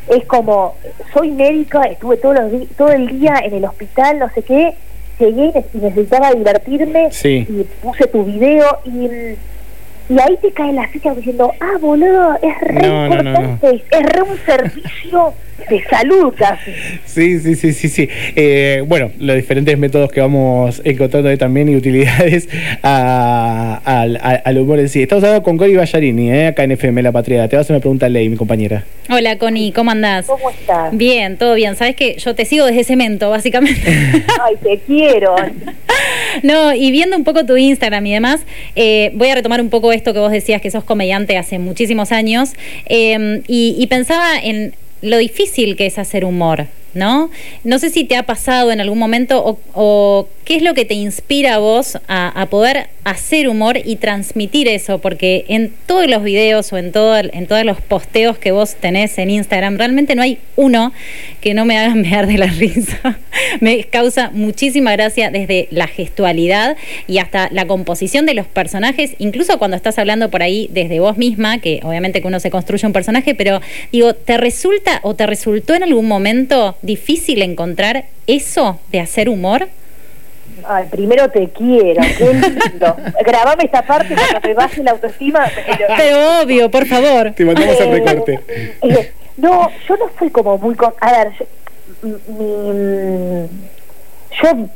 es 0.10 0.26
como, 0.26 0.76
soy 1.14 1.32
médica, 1.32 1.84
estuve 1.84 2.18
todo, 2.18 2.34
los 2.34 2.52
todo 2.78 2.92
el 2.92 3.08
día 3.20 3.36
en 3.44 3.54
el 3.54 3.66
hospital, 3.66 4.20
no 4.20 4.30
sé 4.30 4.42
qué, 4.44 4.74
llegué 5.20 5.66
y 5.74 5.78
necesitaba 5.78 6.34
divertirme 6.34 7.10
y 7.24 7.64
puse 7.82 8.08
tu 8.08 8.24
video 8.24 8.80
y 8.86 9.36
y 10.10 10.20
ahí 10.20 10.38
te 10.42 10.52
cae 10.52 10.72
la 10.74 10.88
ficha 10.88 11.14
diciendo, 11.16 11.52
ah, 11.60 11.78
boludo, 11.80 12.36
es 12.42 12.62
re 12.62 12.88
importante, 12.88 13.84
es 13.92 14.04
re 14.04 14.22
un 14.22 14.38
servicio 14.46 15.34
de 15.70 15.84
salud 15.86 16.34
casi. 16.38 16.72
Sí, 17.06 17.40
sí, 17.40 17.56
sí, 17.56 17.74
sí, 17.74 17.90
sí. 17.90 18.10
Eh, 18.36 18.84
bueno, 18.88 19.10
los 19.20 19.36
diferentes 19.36 19.78
métodos 19.78 20.12
que 20.12 20.22
vamos 20.22 20.82
encontrando 20.84 21.30
ahí 21.30 21.38
también 21.38 21.70
y 21.70 21.76
utilidades 21.76 22.48
al 22.84 24.58
humor 24.58 24.80
en 24.80 24.90
sí. 24.90 25.02
Estamos 25.02 25.24
hablando 25.24 25.44
con 25.44 25.58
Cori 25.58 25.76
Ballarini, 25.76 26.32
eh, 26.32 26.48
acá 26.48 26.64
en 26.64 26.74
FM 26.74 27.02
La 27.02 27.12
Patria. 27.12 27.48
Te 27.48 27.56
vas 27.56 27.62
a 27.62 27.66
hacer 27.66 27.76
una 27.76 27.82
pregunta, 27.82 28.08
Ley, 28.10 28.30
mi 28.30 28.38
compañera. 28.38 28.84
Hola, 29.10 29.38
Connie, 29.38 29.72
¿cómo 29.72 29.92
andás? 29.92 30.26
¿Cómo 30.28 30.50
estás? 30.50 30.96
Bien, 30.96 31.38
todo 31.38 31.56
bien. 31.56 31.76
Sabes 31.76 31.96
que 31.96 32.18
yo 32.18 32.36
te 32.36 32.46
sigo 32.46 32.66
desde 32.66 32.84
cemento, 32.84 33.30
básicamente. 33.30 33.82
Ay, 34.46 34.56
te 34.62 34.80
quiero. 34.86 35.36
no, 36.44 36.74
y 36.74 36.92
viendo 36.92 37.16
un 37.18 37.24
poco 37.24 37.46
tu 37.46 37.58
Instagram 37.58 38.06
y 38.06 38.14
demás, 38.14 38.42
eh, 38.76 39.12
voy 39.16 39.30
a 39.30 39.36
retomar 39.36 39.62
un 39.62 39.70
poco 39.70 39.92
esto 39.92 40.14
que 40.14 40.20
vos 40.20 40.32
decías, 40.32 40.62
que 40.62 40.72
sos 40.72 40.84
comediante 40.84 41.38
hace 41.38 41.60
muchísimos 41.60 42.12
años, 42.12 42.54
eh, 42.88 43.42
y 43.48 43.88
pensaba 43.88 44.38
en 44.42 44.76
lo 45.02 45.18
difícil 45.18 45.76
que 45.76 45.86
es 45.86 45.98
hacer 46.00 46.26
humor. 46.26 46.68
¿no? 46.96 47.30
No 47.64 47.78
sé 47.78 47.92
si 47.92 48.06
te 48.06 48.16
ha 48.16 48.24
pasado 48.24 48.72
en 48.72 48.82
algún 48.82 48.98
momento 48.98 49.60
o, 49.74 50.28
qué 50.46 50.56
es 50.56 50.62
lo 50.62 50.76
que 50.76 50.86
te 50.86 50.94
inspira 50.94 51.56
a 51.56 51.58
vos 51.58 51.98
a, 52.08 52.48
poder 52.50 52.88
hacer 53.04 53.50
humor 53.50 53.80
y 53.84 53.96
transmitir 53.96 54.68
eso, 54.68 55.00
porque 55.00 55.46
en 55.48 55.74
todos 55.88 56.08
los 56.08 56.24
videos 56.24 56.72
o 56.72 56.78
en, 56.78 56.92
todo, 56.92 57.18
en 57.18 57.48
todos 57.48 57.66
los 57.66 57.82
posteos 57.82 58.38
que 58.38 58.52
vos 58.52 58.76
tenés 58.76 59.18
en 59.18 59.32
Instagram, 59.32 59.78
realmente 59.78 60.16
no 60.16 60.22
hay 60.22 60.38
uno 60.56 60.94
que 61.42 61.56
no 61.56 61.66
me 61.66 61.78
haga 61.78 61.92
enviar 61.94 62.28
de 62.28 62.38
la 62.38 62.46
risa. 62.46 63.18
me 63.60 63.84
causa 63.86 64.30
muchísima 64.32 64.92
gracia 64.92 65.32
desde 65.32 65.68
la 65.72 65.88
gestualidad 65.88 66.78
y 67.08 67.18
hasta 67.18 67.50
la 67.52 67.66
composición 67.66 68.28
de 68.28 68.36
los 68.36 68.46
personajes, 68.46 69.16
incluso 69.18 69.58
cuando 69.58 69.76
estás 69.76 69.98
hablando 69.98 70.30
por 70.30 70.44
ahí 70.44 70.70
desde 70.72 71.00
vos 71.00 71.18
misma, 71.18 71.60
que 71.60 71.80
obviamente 71.84 72.22
que 72.22 72.28
uno 72.28 72.40
se 72.40 72.52
construye 72.52 72.86
un 72.86 72.94
personaje, 72.94 73.34
pero 73.34 73.62
digo, 73.92 74.14
¿te 74.14 74.38
resulta 74.38 75.00
o 75.02 75.16
te 75.16 75.26
resultó 75.26 75.74
en 75.74 75.84
algún 75.84 76.08
momento 76.08 76.78
difícil 76.84 77.42
encontrar 77.42 78.06
eso 78.28 78.80
de 78.92 79.00
hacer 79.00 79.28
humor? 79.28 79.70
Ay, 80.64 80.86
primero 80.90 81.30
te 81.30 81.50
quiero, 81.50 82.02
qué 82.18 82.34
lindo. 82.70 82.96
Grabame 83.26 83.66
esta 83.66 83.82
parte 83.82 84.16
para 84.16 84.40
que 84.40 84.48
me 84.48 84.54
baje 84.54 84.84
la 84.84 84.92
autoestima. 84.92 85.46
Pero, 85.98 86.42
obvio, 86.42 86.72
por 86.72 86.86
favor. 86.86 87.32
Te 87.32 87.46
mandamos 87.46 87.82
al 87.82 87.92
recorte. 87.92 88.40
Eh, 88.82 89.12
no, 89.38 89.70
yo 89.88 89.98
no 89.98 90.06
soy 90.18 90.30
como 90.30 90.58
muy... 90.58 90.76
Con, 90.76 90.94
a 91.00 91.12
ver, 91.12 91.32
mi, 92.04 93.48
yo 94.42 94.70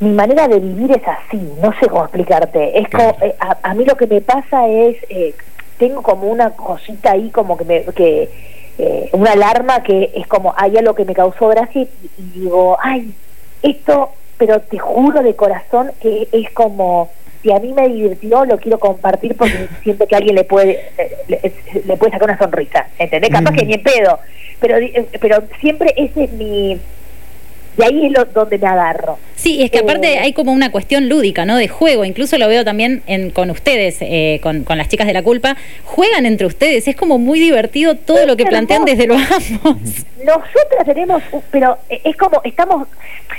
mi 0.00 0.10
manera 0.10 0.46
de 0.46 0.60
vivir 0.60 0.92
es 0.92 1.02
así, 1.06 1.40
no 1.60 1.72
sé 1.80 1.88
cómo 1.88 2.04
explicarte. 2.04 2.78
Es 2.78 2.88
como, 2.88 3.16
eh, 3.20 3.34
a, 3.40 3.74
mí 3.74 3.84
lo 3.84 3.96
que 3.96 4.06
me 4.06 4.20
pasa 4.20 4.68
es, 4.68 4.96
eh, 5.08 5.34
tengo 5.78 6.02
como 6.02 6.28
una 6.28 6.50
cosita 6.50 7.12
ahí 7.12 7.30
como 7.30 7.56
que 7.56 7.64
me, 7.64 7.84
que 7.84 8.30
eh, 8.78 9.10
una 9.12 9.32
alarma 9.32 9.82
que 9.82 10.12
es 10.14 10.26
como, 10.26 10.54
hay 10.56 10.76
algo 10.76 10.94
que 10.94 11.04
me 11.04 11.14
causó 11.14 11.48
gracia 11.48 11.82
y, 11.82 11.88
y 12.18 12.40
digo, 12.40 12.78
ay, 12.80 13.12
esto, 13.62 14.12
pero 14.38 14.60
te 14.60 14.78
juro 14.78 15.22
de 15.22 15.34
corazón 15.34 15.90
que 16.00 16.28
es 16.32 16.50
como 16.52 17.10
si 17.42 17.52
a 17.52 17.58
mí 17.58 17.72
me 17.72 17.88
divirtió, 17.88 18.44
lo 18.44 18.58
quiero 18.58 18.78
compartir 18.78 19.36
porque 19.36 19.68
siento 19.82 20.06
que 20.06 20.16
alguien 20.16 20.36
le 20.36 20.44
puede 20.44 20.90
le, 21.28 21.52
le 21.84 21.96
puede 21.96 22.12
sacar 22.12 22.28
una 22.30 22.38
sonrisa, 22.38 22.86
¿entendés? 22.98 23.30
Capaz 23.30 23.52
que 23.52 23.66
ni 23.66 23.74
en 23.74 23.82
pedo, 23.82 24.18
pero 24.60 24.76
eh, 24.78 25.06
pero 25.20 25.42
siempre 25.60 25.92
ese 25.96 26.24
es 26.24 26.32
mi 26.32 26.80
y 27.78 27.82
ahí 27.82 28.06
es 28.06 28.12
lo, 28.12 28.24
donde 28.24 28.58
me 28.58 28.66
agarro. 28.66 29.18
Sí, 29.36 29.62
es 29.62 29.70
que 29.70 29.78
aparte 29.78 30.14
Eh, 30.14 30.18
hay 30.18 30.32
como 30.32 30.52
una 30.52 30.72
cuestión 30.72 31.08
lúdica, 31.08 31.44
¿no? 31.44 31.56
De 31.56 31.68
juego. 31.68 32.04
Incluso 32.04 32.36
lo 32.38 32.48
veo 32.48 32.64
también 32.64 33.02
en, 33.06 33.30
con 33.30 33.50
ustedes, 33.50 33.98
eh, 34.00 34.40
con, 34.42 34.64
con 34.64 34.78
las 34.78 34.88
chicas 34.88 35.06
de 35.06 35.12
la 35.12 35.22
culpa. 35.22 35.56
Juegan 35.84 36.26
entre 36.26 36.46
ustedes. 36.46 36.88
Es 36.88 36.96
como 36.96 37.18
muy 37.18 37.38
divertido 37.38 37.94
todo 37.94 38.26
lo 38.26 38.36
que 38.36 38.46
plantean 38.46 38.84
desde 38.84 39.06
lo 39.06 39.14
amos. 39.14 39.36
Nosotras 40.24 40.84
tenemos, 40.84 41.22
pero 41.52 41.78
es 41.88 42.16
como, 42.16 42.40
estamos, 42.42 42.88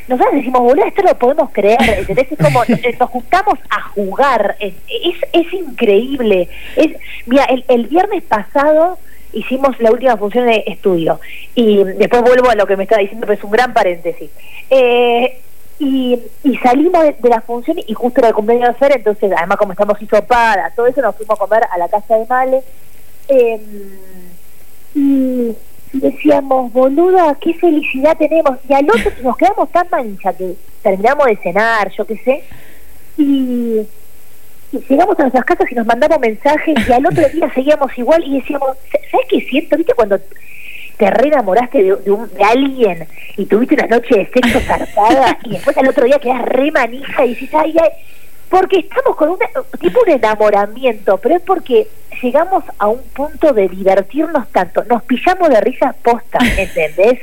nosotras 0.08 0.34
decimos, 0.34 0.62
boludo, 0.62 0.86
esto 0.86 1.01
lo 1.01 1.17
podemos 1.17 1.50
creer, 1.51 1.77
¿entendés? 2.00 2.31
Es 2.31 2.38
como, 2.38 2.63
nos 3.00 3.10
juntamos 3.10 3.60
a 3.69 3.81
jugar, 3.89 4.55
es, 4.60 4.74
es, 4.88 5.17
es 5.34 5.53
increíble. 5.53 6.48
Es, 6.77 6.91
mira, 7.25 7.43
el, 7.46 7.65
el 7.67 7.88
viernes 7.88 8.24
pasado 8.24 8.98
hicimos 9.33 9.79
la 9.79 9.91
última 9.91 10.17
función 10.17 10.48
de 10.48 10.63
estudio 10.67 11.19
y 11.55 11.83
después 11.83 12.21
vuelvo 12.21 12.50
a 12.50 12.55
lo 12.55 12.65
que 12.65 12.77
me 12.77 12.83
estaba 12.83 13.01
diciendo, 13.01 13.25
pero 13.25 13.38
es 13.38 13.43
un 13.43 13.51
gran 13.51 13.74
paréntesis. 13.74 14.29
Eh, 14.69 15.39
y, 15.79 16.19
y 16.43 16.57
salimos 16.57 17.03
de, 17.03 17.13
de 17.13 17.29
la 17.29 17.41
función 17.41 17.77
y 17.86 17.93
justo 17.93 18.19
era 18.19 18.29
el 18.29 18.33
cumpleaños 18.33 18.69
de 18.69 18.74
Fer, 18.75 18.98
entonces 18.98 19.31
además 19.36 19.57
como 19.57 19.71
estamos 19.71 20.01
hisopadas, 20.01 20.75
todo 20.75 20.88
eso, 20.88 21.01
nos 21.01 21.15
fuimos 21.15 21.39
a 21.39 21.45
comer 21.45 21.63
a 21.71 21.77
la 21.77 21.88
casa 21.88 22.17
de 22.17 22.25
Male. 22.25 22.62
Eh, 23.29 23.59
y 24.95 25.55
decíamos, 25.93 26.71
boluda, 26.74 27.36
qué 27.39 27.53
felicidad 27.53 28.17
tenemos. 28.17 28.57
Y 28.67 28.74
al 28.74 28.89
otro 28.89 29.12
nos 29.24 29.38
quedamos 29.38 29.69
tan 29.71 29.88
mancha 29.89 30.33
que 30.33 30.55
terminamos 30.81 31.27
de 31.27 31.38
cenar, 31.38 31.91
yo 31.91 32.05
qué 32.05 32.17
sé. 32.17 32.43
Y, 33.17 33.81
y 34.71 34.77
llegamos 34.89 35.17
a 35.19 35.23
nuestras 35.23 35.45
casas 35.45 35.71
y 35.71 35.75
nos 35.75 35.85
mandamos 35.85 36.19
mensajes 36.19 36.75
y 36.88 36.91
al 36.91 37.05
otro 37.05 37.27
día 37.33 37.51
seguíamos 37.53 37.97
igual 37.97 38.23
y 38.25 38.39
decíamos, 38.39 38.77
¿sabes 39.11 39.25
qué 39.29 39.41
siento? 39.41 39.77
¿Viste 39.77 39.93
cuando 39.93 40.19
te 40.97 41.09
re 41.09 41.27
enamoraste 41.29 41.81
de, 41.83 41.95
de, 41.95 42.11
un- 42.11 42.29
de 42.33 42.43
alguien 42.43 43.07
y 43.38 43.45
tuviste 43.45 43.75
una 43.75 43.88
noche 43.88 44.15
de 44.17 44.25
sexo 44.27 44.59
zarpada 44.59 45.38
y 45.45 45.51
después 45.51 45.77
al 45.77 45.88
otro 45.88 46.05
día 46.05 46.19
quedas 46.19 46.41
re 46.43 46.71
manija 46.71 47.25
y 47.25 47.29
dices, 47.35 47.49
ay, 47.53 47.75
ay, 47.81 47.89
porque 48.49 48.79
estamos 48.79 49.15
con 49.15 49.29
una, 49.29 49.45
tipo 49.79 50.01
un 50.05 50.09
enamoramiento, 50.09 51.17
pero 51.17 51.35
es 51.35 51.41
porque 51.43 51.88
llegamos 52.21 52.63
a 52.79 52.88
un 52.88 53.01
punto 53.13 53.53
de 53.53 53.69
divertirnos 53.69 54.49
tanto, 54.49 54.83
nos 54.85 55.03
pillamos 55.03 55.49
de 55.49 55.61
risa 55.61 55.95
posta, 56.03 56.39
¿entendés? 56.57 57.19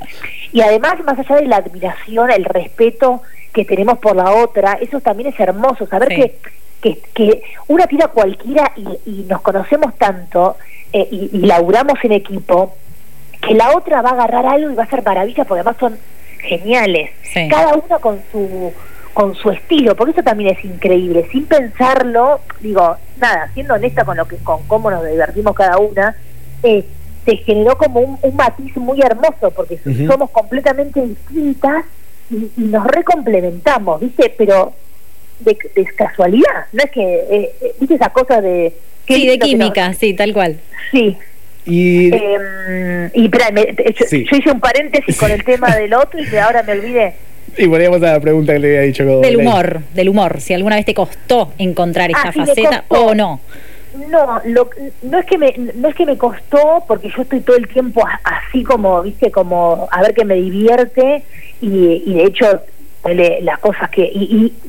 Y 0.53 0.61
además, 0.62 0.95
más 1.05 1.19
allá 1.19 1.37
de 1.37 1.47
la 1.47 1.57
admiración, 1.57 2.31
el 2.31 2.45
respeto 2.45 3.23
que 3.53 3.65
tenemos 3.65 3.99
por 3.99 4.17
la 4.17 4.31
otra, 4.33 4.75
eso 4.81 5.00
también 5.00 5.31
es 5.31 5.38
hermoso, 5.41 5.87
saber 5.87 6.09
Sí. 6.11 6.15
que, 6.17 6.38
que, 6.80 7.00
que 7.14 7.42
una 7.68 7.87
tira 7.87 8.09
cualquiera 8.09 8.73
y, 8.76 9.11
y 9.11 9.26
nos 9.28 9.40
conocemos 9.42 9.97
tanto 9.97 10.56
eh, 10.92 11.09
y, 11.11 11.30
y 11.33 11.38
laburamos 11.40 11.99
en 12.02 12.12
equipo, 12.12 12.75
que 13.40 13.54
la 13.54 13.76
otra 13.76 14.02
va 14.02 14.11
a 14.11 14.12
agarrar 14.12 14.47
algo 14.47 14.71
y 14.71 14.75
va 14.75 14.85
a 14.85 14.87
hacer 14.87 15.02
maravillas, 15.04 15.47
porque 15.47 15.61
además 15.61 15.76
son 15.78 15.99
geniales. 16.40 17.11
Sí. 17.23 17.49
Cada 17.49 17.75
una 17.75 17.99
con 17.99 18.21
su 18.30 18.73
con 19.12 19.35
su 19.35 19.50
estilo, 19.50 19.97
porque 19.97 20.12
eso 20.12 20.23
también 20.23 20.54
es 20.54 20.62
increíble, 20.62 21.26
sin 21.33 21.47
pensarlo, 21.47 22.40
digo, 22.61 22.99
nada, 23.18 23.50
siendo 23.54 23.73
honesta 23.73 24.04
con 24.04 24.14
lo 24.14 24.28
que 24.28 24.37
con 24.37 24.62
cómo 24.64 24.90
nos 24.90 25.06
divertimos 25.06 25.54
cada 25.54 25.78
una, 25.78 26.14
eh, 26.62 26.85
se 27.25 27.37
generó 27.38 27.78
como 27.78 28.00
un, 28.00 28.18
un 28.21 28.37
matiz 28.37 28.76
muy 28.76 29.00
hermoso, 29.00 29.50
porque 29.52 29.78
somos 30.06 30.28
completamente 30.28 31.00
distintas 31.00 31.87
y, 32.30 32.50
y 32.59 32.64
nos 32.64 32.87
recomplementamos, 32.87 34.02
¿viste? 34.02 34.35
Pero 34.37 34.75
de, 35.40 35.57
de 35.75 35.85
casualidad, 35.97 36.66
no 36.73 36.83
es 36.85 36.90
que, 36.90 37.02
eh, 37.02 37.50
eh, 37.61 37.73
¿viste 37.81 37.95
esa 37.97 38.11
cosa 38.11 38.40
de... 38.40 38.73
qué 39.07 39.14
Sí, 39.16 39.26
de 39.26 39.38
química, 39.38 39.93
sí, 39.95 40.14
tal 40.14 40.33
cual. 40.33 40.59
Sí, 40.90 41.16
Y 41.66 42.14
eh, 42.14 43.11
y 43.14 43.25
espera, 43.25 43.50
me- 43.50 43.66
yo, 43.66 44.07
Sí. 44.09 44.25
yo 44.31 44.37
hice 44.37 44.50
un 44.50 44.61
paréntesis 44.61 45.16
con 45.19 45.31
el 45.31 45.43
tema 45.45 45.75
del 45.76 45.93
otro 45.95 46.21
y 46.21 46.26
que 46.28 46.38
ahora 46.40 46.62
me 46.62 46.73
olvidé. 46.73 47.14
Y 47.59 47.66
volvíamos 47.66 48.02
a 48.02 48.12
la 48.12 48.21
pregunta 48.21 48.52
que 48.52 48.59
le 48.59 48.69
había 48.69 48.81
dicho. 48.83 49.05
Del 49.21 49.37
humor, 49.38 49.81
del 49.95 50.09
humor. 50.11 50.40
Si 50.40 50.52
alguna 50.52 50.76
vez 50.76 50.85
te 50.85 50.95
costó 50.95 51.52
encontrar 51.59 52.11
esta 52.11 52.28
Ah, 52.28 52.33
sí, 52.33 52.40
me 52.40 52.47
faceta 52.47 52.85
o 52.88 53.14
no. 53.14 53.40
No, 54.11 54.43
lo, 54.45 54.69
no 55.02 55.19
es 55.19 55.25
que 55.25 55.38
me 55.38 55.55
no 55.75 55.88
es 55.88 55.95
que 55.95 56.05
me 56.05 56.19
costó 56.19 56.85
porque 56.87 57.09
yo 57.16 57.23
estoy 57.23 57.40
todo 57.40 57.57
el 57.57 57.66
tiempo 57.66 58.05
así 58.25 58.62
como, 58.62 59.00
viste, 59.02 59.31
como 59.31 59.88
a 59.90 60.02
ver 60.02 60.12
que 60.12 60.25
me 60.26 60.35
divierte 60.35 61.23
y, 61.62 62.02
y 62.05 62.14
de 62.14 62.25
hecho 62.25 62.61
le- 63.15 63.41
las 63.43 63.59
cosas 63.59 63.89
que 63.91 64.03
y, 64.03 64.25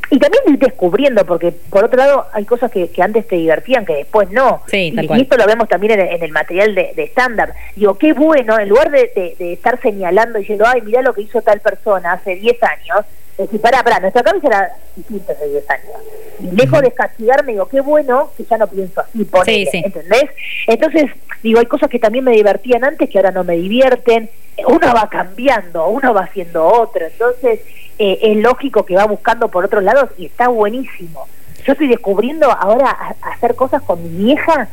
y, 0.09 0.15
y 0.15 0.19
también 0.19 0.43
ir 0.47 0.59
descubriendo 0.59 1.25
porque 1.25 1.51
por 1.51 1.83
otro 1.85 1.97
lado 1.97 2.25
hay 2.33 2.45
cosas 2.45 2.71
que, 2.71 2.89
que 2.89 3.01
antes 3.01 3.27
te 3.27 3.35
divertían 3.35 3.85
que 3.85 3.95
después 3.95 4.29
no 4.31 4.61
Sí, 4.67 4.91
tal 4.95 5.05
y, 5.05 5.07
cual. 5.07 5.19
y 5.19 5.23
esto 5.23 5.37
lo 5.37 5.45
vemos 5.45 5.67
también 5.69 5.93
en, 5.93 6.01
el- 6.01 6.15
en 6.15 6.23
el 6.23 6.31
material 6.31 6.75
de, 6.75 7.03
stand-up 7.11 7.49
digo 7.75 7.97
qué 7.97 8.13
bueno 8.13 8.59
en 8.59 8.69
lugar 8.69 8.91
de, 8.91 9.11
de- 9.15 9.35
de 9.37 9.53
estar 9.53 9.79
señalando 9.81 10.37
y 10.37 10.41
diciendo 10.41 10.65
ay 10.67 10.81
mirá 10.81 11.01
lo 11.01 11.13
que 11.13 11.21
hizo 11.21 11.41
tal 11.41 11.59
persona 11.61 12.13
hace 12.13 12.35
10 12.35 12.57
años 12.63 13.05
decir 13.37 13.61
pará 13.61 13.83
pará 13.83 13.99
nuestra 13.99 14.23
cabeza 14.23 14.47
era 14.47 14.71
distinta 14.95 15.33
hace 15.33 15.47
10 15.47 15.69
años 15.69 15.91
y 16.39 16.55
lejos 16.55 16.81
de 16.81 16.91
castigarme 16.91 17.51
digo 17.53 17.67
qué 17.67 17.81
bueno 17.81 18.31
que 18.35 18.43
ya 18.43 18.57
no 18.57 18.67
pienso 18.67 19.01
así 19.01 19.27
Sí, 19.45 19.67
sí. 19.71 19.81
¿entendés? 19.85 20.25
Entonces, 20.67 21.05
digo, 21.43 21.59
hay 21.59 21.65
cosas 21.65 21.89
que 21.89 21.99
también 21.99 22.23
me 22.23 22.31
divertían 22.31 22.83
antes 22.83 23.09
que 23.09 23.17
ahora 23.17 23.31
no 23.31 23.43
me 23.43 23.55
divierten. 23.55 24.29
Uno 24.67 24.93
va 24.93 25.07
cambiando, 25.09 25.87
uno 25.87 26.13
va 26.13 26.21
haciendo 26.21 26.65
otro. 26.65 27.05
Entonces, 27.05 27.61
eh, 27.99 28.19
es 28.21 28.37
lógico 28.37 28.85
que 28.85 28.95
va 28.95 29.05
buscando 29.05 29.47
por 29.49 29.65
otros 29.65 29.83
lados 29.83 30.09
y 30.17 30.25
está 30.25 30.47
buenísimo. 30.47 31.27
Yo 31.65 31.73
estoy 31.73 31.87
descubriendo 31.87 32.51
ahora 32.51 33.15
hacer 33.21 33.55
cosas 33.55 33.81
con 33.81 34.01
mi 34.01 34.25
vieja. 34.25 34.67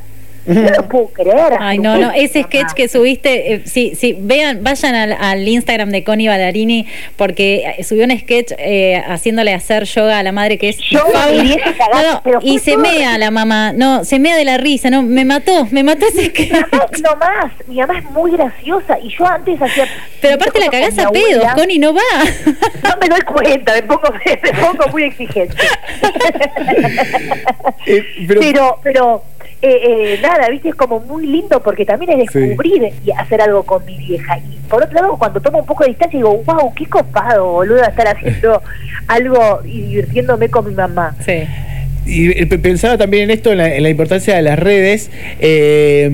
No 0.47 0.71
lo 0.71 0.89
puedo 0.89 1.07
creer. 1.09 1.55
Ay, 1.59 1.79
no, 1.79 1.97
no, 1.99 2.11
ese 2.13 2.43
sketch 2.43 2.73
que 2.75 2.89
subiste, 2.89 3.55
eh, 3.55 3.63
sí, 3.65 3.93
sí, 3.99 4.17
vean, 4.19 4.63
vayan 4.63 4.95
al, 4.95 5.13
al 5.13 5.47
Instagram 5.49 5.91
de 5.91 6.05
Connie 6.05 6.29
Ballarini, 6.29 6.87
porque 7.17 7.75
eh, 7.79 7.85
subió 7.85 8.05
un 8.05 8.19
sketch 8.19 8.53
eh, 8.59 9.03
haciéndole 9.07 9.55
hacer 9.55 9.85
yoga 9.85 10.19
a 10.19 10.23
la 10.23 10.33
madre 10.33 10.59
que 10.59 10.69
es 10.71 10.79
mi 10.81 11.41
vieja 11.43 11.73
cagada, 11.75 12.23
No, 12.25 12.33
no, 12.33 12.39
y 12.43 12.59
se 12.59 12.77
mea 12.77 13.17
la 13.19 13.31
mamá, 13.31 13.73
no, 13.73 14.05
se 14.05 14.19
mea 14.19 14.37
de 14.37 14.45
la 14.45 14.59
risa, 14.59 14.91
no, 14.91 15.03
me 15.03 15.25
mató, 15.25 15.67
me 15.71 15.83
mató 15.83 16.07
ese 16.07 16.27
sketch. 16.27 16.51
no 17.03 17.17
más, 17.17 17.53
mi 17.67 17.77
mamá 17.77 17.99
es 17.99 18.05
muy 18.11 18.31
graciosa 18.33 18.99
y 19.03 19.09
yo 19.17 19.27
antes 19.27 19.61
hacía... 19.61 19.87
Pero 20.21 20.35
aparte 20.35 20.59
la 20.61 20.69
cagás 20.69 20.99
a 20.99 21.11
pedos. 21.11 21.45
Connie, 21.55 21.79
no 21.79 21.93
va. 21.95 22.01
No 22.83 22.97
me 23.01 23.09
doy 23.09 23.21
cuenta, 23.23 23.73
me 23.75 23.83
pongo, 23.83 24.03
me 24.43 24.53
pongo 24.61 24.89
muy 24.93 25.05
exigente. 25.05 25.55
Eh, 27.87 28.03
pero- 28.27 28.41
pero, 28.41 28.81
pero 28.83 29.23
eh, 29.65 30.15
eh, 30.15 30.19
nada, 30.23 30.49
viste, 30.51 30.69
es 30.69 30.75
como 30.75 31.01
muy 31.01 31.27
lindo 31.27 31.61
porque 31.63 31.85
también 31.85 32.21
es 32.21 32.31
Sí. 32.31 32.39
descubrir 32.41 32.93
y 33.05 33.11
hacer 33.13 33.41
algo 33.41 33.63
con 33.65 33.85
mi 33.85 33.97
vieja. 33.97 34.39
Y 34.39 34.57
por 34.69 34.83
otro 34.83 34.95
lado, 35.01 35.17
cuando 35.19 35.41
tomo 35.41 35.59
un 35.61 35.67
poco 35.67 35.85
de 35.85 35.91
distancia, 35.91 36.19
digo, 36.19 36.43
wow, 36.45 36.73
qué 36.75 36.87
copado, 36.87 37.51
boludo, 37.53 37.83
estar 37.83 38.09
haciendo 38.09 38.63
algo 39.09 39.61
y 39.65 39.83
divirtiéndome 39.83 40.49
con 40.49 40.67
mi 40.69 40.75
mamá. 40.75 41.17
Sí. 41.25 41.45
Y 42.07 42.31
eh, 42.39 42.47
pe- 42.47 42.59
pensaba 42.59 42.99
también 42.99 43.25
en 43.25 43.31
esto, 43.31 43.51
en 43.53 43.59
la, 43.59 43.75
en 43.75 43.83
la 43.83 43.89
importancia 43.91 44.37
de 44.37 44.43
las 44.43 44.59
redes. 44.59 45.11
eh, 45.41 46.11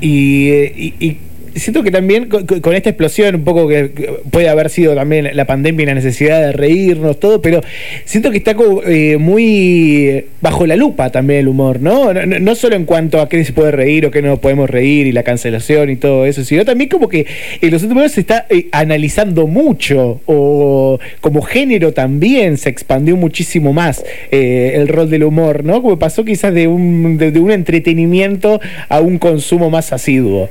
y, 0.00 0.50
y- 0.50 0.94
y 1.00 1.18
siento 1.54 1.82
que 1.82 1.90
también 1.90 2.28
con, 2.28 2.74
esta 2.74 2.90
explosión, 2.90 3.36
un 3.36 3.44
poco 3.44 3.68
que, 3.68 3.90
puede 4.30 4.48
haber 4.48 4.70
sido 4.70 4.94
también 4.94 5.30
la 5.34 5.44
pandemia 5.46 5.84
y 5.84 5.86
la 5.86 5.94
necesidad 5.94 6.40
de 6.40 6.52
reírnos, 6.52 7.18
todo, 7.20 7.40
pero 7.40 7.60
siento 8.04 8.30
que 8.30 8.38
está 8.38 8.54
como, 8.54 8.82
eh, 8.82 9.16
muy 9.18 10.24
bajo 10.40 10.66
la 10.66 10.76
lupa 10.76 11.10
también 11.10 11.40
el 11.40 11.48
humor, 11.48 11.80
no- 11.80 12.12
no 12.14 12.54
solo 12.54 12.76
en 12.76 12.84
cuanto 12.84 13.20
a 13.20 13.28
qué 13.28 13.44
se 13.44 13.52
puede 13.52 13.70
reír 13.70 14.06
o 14.06 14.10
qué 14.10 14.22
no 14.22 14.36
podemos 14.38 14.68
reír 14.68 15.06
y 15.06 15.12
la 15.12 15.22
cancelación 15.22 15.90
y 15.90 15.96
todo 15.96 16.26
eso, 16.26 16.44
sino 16.44 16.64
también 16.64 16.90
como 16.90 17.08
que 17.08 17.26
en 17.60 17.70
los 17.70 17.82
últimos 17.82 18.02
años 18.02 18.12
se 18.12 18.20
está 18.20 18.46
eh, 18.50 18.66
analizando 18.72 19.46
mucho 19.46 20.20
o 20.26 20.98
como 21.20 21.42
género 21.42 21.92
también 21.92 22.56
se 22.56 22.68
expandió 22.68 23.16
muchísimo 23.16 23.72
más 23.72 24.04
eh, 24.30 24.72
el 24.74 24.88
rol 24.88 25.10
del 25.10 25.24
humor, 25.24 25.64
¿no? 25.64 25.82
Como 25.82 25.98
pasó 25.98 26.24
quizás 26.24 26.52
de 26.54 26.66
un, 26.66 27.18
de, 27.18 27.30
de 27.30 27.40
un 27.40 27.50
entretenimiento 27.50 28.60
a 28.88 29.00
un 29.00 29.18
consumo 29.18 29.70
más 29.70 29.92
asiduo. 29.92 30.48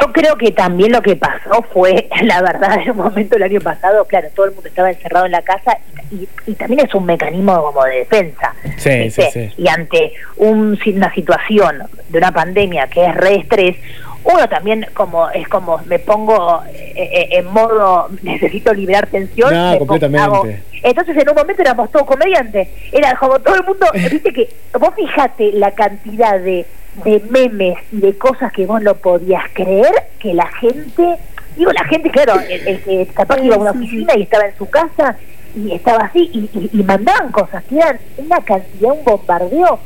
Yo 0.00 0.12
creo 0.12 0.36
que 0.36 0.52
también 0.52 0.92
lo 0.92 1.02
que 1.02 1.16
pasó 1.16 1.62
fue, 1.72 2.08
la 2.22 2.42
verdad, 2.42 2.78
en 2.80 2.90
un 2.90 2.96
momento 2.98 3.36
el 3.36 3.42
año 3.42 3.60
pasado, 3.60 4.04
claro, 4.04 4.28
todo 4.34 4.46
el 4.46 4.52
mundo 4.52 4.68
estaba 4.68 4.90
encerrado 4.90 5.26
en 5.26 5.32
la 5.32 5.42
casa 5.42 5.78
y, 6.10 6.28
y 6.46 6.54
también 6.54 6.86
es 6.86 6.94
un 6.94 7.04
mecanismo 7.06 7.60
como 7.62 7.84
de 7.84 7.96
defensa. 7.98 8.54
Sí, 8.76 9.10
sí, 9.10 9.22
sí. 9.32 9.52
Y 9.56 9.68
ante 9.68 10.12
un, 10.36 10.78
una 10.94 11.12
situación 11.14 11.82
de 12.08 12.18
una 12.18 12.32
pandemia 12.32 12.86
que 12.88 13.04
es 13.06 13.14
re 13.14 13.36
estrés, 13.36 13.76
uno 14.24 14.48
también 14.48 14.84
como 14.92 15.30
es 15.30 15.46
como 15.48 15.78
me 15.86 16.00
pongo 16.00 16.62
eh, 16.72 16.92
eh, 16.96 17.28
en 17.32 17.46
modo 17.46 18.08
necesito 18.22 18.72
liberar 18.74 19.06
tensión. 19.06 19.52
No, 19.54 19.72
pongo- 19.78 19.86
completamente. 19.86 20.62
entonces 20.82 21.16
en 21.16 21.28
un 21.28 21.34
momento 21.36 21.62
éramos 21.62 21.90
todos 21.92 22.06
comediantes. 22.06 22.68
Era 22.92 23.14
como 23.16 23.38
todo 23.38 23.54
el 23.54 23.64
mundo, 23.64 23.86
viste 23.94 24.32
que 24.32 24.48
vos 24.78 24.90
fijate 24.96 25.52
la 25.52 25.70
cantidad 25.72 26.38
de 26.40 26.66
de 27.04 27.20
memes 27.30 27.76
y 27.92 27.98
de 27.98 28.16
cosas 28.16 28.52
que 28.52 28.66
vos 28.66 28.80
no 28.82 28.94
podías 28.94 29.44
creer 29.52 29.92
que 30.18 30.32
la 30.34 30.46
gente, 30.60 31.16
digo 31.56 31.70
la 31.72 31.84
gente, 31.84 32.10
claro, 32.10 32.40
el, 32.48 32.66
el 32.68 32.80
que 32.82 33.06
capaz 33.14 33.38
iba 33.42 33.56
a 33.56 33.58
una 33.58 33.70
oficina 33.72 34.14
y 34.16 34.22
estaba 34.22 34.46
en 34.46 34.56
su 34.56 34.68
casa 34.68 35.16
y 35.54 35.72
estaba 35.72 36.04
así 36.06 36.30
y, 36.32 36.38
y- 36.58 36.70
y 36.72 36.82
mandaban 36.82 37.32
cosas 37.32 37.62
que 37.64 37.76
eran 37.76 37.98
una 38.18 38.40
cantidad, 38.40 38.92
un 38.92 39.04
bombardeo 39.04 39.78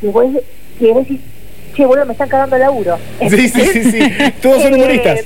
que 0.00 0.08
vos, 0.08 0.26
que 0.78 0.92
vos 0.92 1.02
decís, 1.02 1.20
che, 1.74 1.84
boludo, 1.86 2.06
me 2.06 2.12
están 2.12 2.28
cagando 2.28 2.56
el 2.56 2.62
laburo. 2.62 2.98
Sí, 3.28 3.48
sí, 3.48 3.60
sí, 3.66 3.84
sí. 3.90 4.32
Todos 4.42 4.62
son 4.62 4.72
Eh, 4.74 4.76
humoristas. 4.76 5.20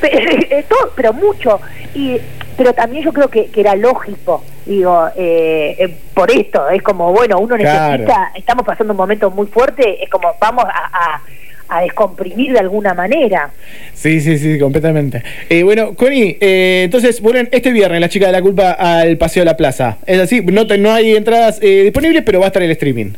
pe- 0.00 0.64
todo, 0.68 0.92
pero 0.94 1.12
mucho. 1.12 1.60
Y, 1.94 2.18
pero 2.56 2.72
también 2.72 3.04
yo 3.04 3.12
creo 3.12 3.28
que, 3.28 3.46
que 3.46 3.60
era 3.60 3.74
lógico, 3.76 4.42
digo, 4.64 5.08
eh, 5.16 5.76
eh, 5.78 5.94
por 6.14 6.30
esto, 6.30 6.68
es 6.70 6.82
como, 6.82 7.12
bueno, 7.12 7.38
uno 7.38 7.56
Claro. 7.56 8.02
necesita, 8.04 8.32
estamos 8.34 8.64
pasando 8.64 8.92
un 8.92 8.96
momento 8.96 9.30
muy 9.30 9.46
fuerte, 9.46 10.02
es 10.02 10.08
como, 10.10 10.28
vamos 10.40 10.64
a, 10.64 11.14
a, 11.16 11.22
a 11.68 11.82
descomprimir 11.82 12.52
de 12.52 12.58
alguna 12.60 12.94
manera. 12.94 13.50
Sí, 13.94 14.20
sí, 14.20 14.38
sí, 14.38 14.58
completamente. 14.58 15.22
Eh, 15.50 15.62
bueno, 15.64 15.94
Connie, 15.94 16.38
eh, 16.40 16.82
entonces 16.84 17.20
vuelven 17.20 17.48
este 17.52 17.72
viernes 17.72 18.00
la 18.00 18.08
chica 18.08 18.26
de 18.26 18.32
la 18.32 18.42
culpa 18.42 18.70
al 18.72 19.16
Paseo 19.18 19.40
de 19.42 19.46
la 19.46 19.56
Plaza. 19.56 19.98
Es 20.06 20.18
así, 20.20 20.42
no, 20.42 20.66
te- 20.66 20.78
no 20.78 20.92
hay 20.92 21.16
entradas 21.16 21.58
eh, 21.62 21.82
disponibles, 21.84 22.22
pero 22.24 22.38
va 22.40 22.46
a 22.46 22.48
estar 22.48 22.62
el 22.62 22.70
streaming. 22.70 23.12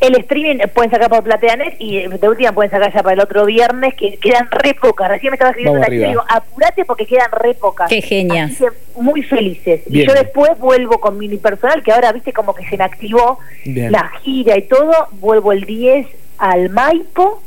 El 0.00 0.16
streaming 0.16 0.58
pueden 0.72 0.90
sacar 0.90 1.10
por 1.10 1.22
Plateanet 1.22 1.76
y 1.78 1.98
eh, 1.98 2.08
de 2.08 2.28
última 2.28 2.52
pueden 2.52 2.70
sacar 2.70 2.92
ya 2.92 3.02
para 3.02 3.14
el 3.14 3.20
otro 3.20 3.44
viernes, 3.44 3.94
que 3.94 4.16
quedan 4.16 4.48
re 4.50 4.74
pocas. 4.74 5.08
Recién 5.08 5.30
me 5.30 5.34
estaba 5.34 5.50
escribiendo 5.50 5.78
una 5.78 5.88
chica 5.88 6.06
y 6.06 6.08
digo, 6.08 6.24
apurate 6.28 6.84
porque 6.86 7.06
quedan 7.06 7.30
re 7.32 7.54
pocas. 7.54 7.88
Qué 7.88 8.00
que 8.00 8.26
muy 8.96 9.22
felices. 9.22 9.82
Bien. 9.86 10.04
Y 10.04 10.08
yo 10.08 10.14
después 10.14 10.58
vuelvo 10.58 10.98
con 11.00 11.18
mi 11.18 11.26
unipersonal, 11.26 11.82
que 11.82 11.92
ahora 11.92 12.12
viste 12.12 12.32
como 12.32 12.54
que 12.54 12.66
se 12.66 12.78
me 12.78 12.84
activó 12.84 13.38
Bien. 13.64 13.92
la 13.92 14.10
gira 14.22 14.56
y 14.56 14.62
todo. 14.62 15.08
Vuelvo 15.12 15.52
el 15.52 15.64
10 15.64 16.06
al 16.38 16.70
Maipo. 16.70 17.42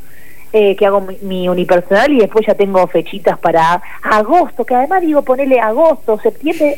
eh, 0.56 0.76
que 0.76 0.86
hago 0.86 1.02
mi, 1.02 1.18
mi 1.22 1.50
unipersonal 1.50 2.14
y 2.14 2.20
después 2.20 2.46
ya 2.46 2.54
tengo 2.54 2.86
fechitas 2.86 3.40
para 3.40 3.82
agosto, 4.04 4.64
que 4.64 4.76
además 4.76 5.02
digo 5.02 5.24
ponerle 5.24 5.60
agosto, 5.60 6.20
septiembre, 6.20 6.78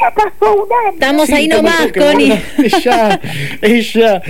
ya 0.00 0.10
pasó 0.14 0.54
un 0.54 0.68
año. 0.86 0.92
Estamos 0.94 1.26
Sí, 1.26 1.34
ahí 1.34 1.44
estamos 1.44 1.70
nomás, 1.72 1.92
Connie. 1.92 2.40
ya, 2.84 3.20
es 3.62 3.92
ya. 3.92 4.22